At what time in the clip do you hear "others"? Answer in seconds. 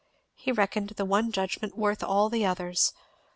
2.43-2.91